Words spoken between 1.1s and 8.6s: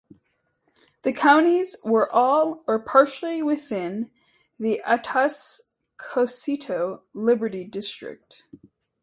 counties were all or partially within the Atascosito-Liberty District.